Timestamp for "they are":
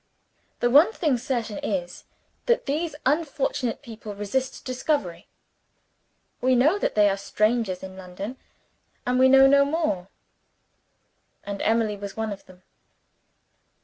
6.95-7.15